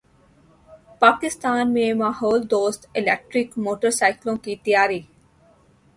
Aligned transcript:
پاکستان 1.01 1.73
میں 1.73 1.93
ماحول 1.93 2.41
دوست 2.51 2.87
الیکٹرک 2.95 3.57
موٹر 3.57 3.91
سائیکلوں 3.91 4.35
کی 4.37 4.55
تیاری 4.63 4.99